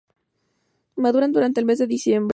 Maduran 0.95 1.31
durante 1.31 1.59
el 1.59 1.67
mes 1.67 1.77
de 1.77 1.85
diciembre. 1.85 2.29